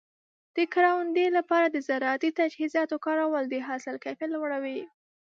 [0.55, 4.79] د کروندې لپاره د زراعتي تجهیزاتو کارول د حاصل کیفیت لوړوي.